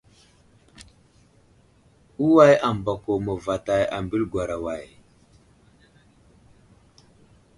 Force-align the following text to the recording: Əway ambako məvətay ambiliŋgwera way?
Əway 2.27 2.53
ambako 2.69 3.11
məvətay 3.27 3.83
ambiliŋgwera 3.97 4.57
way? 4.63 4.87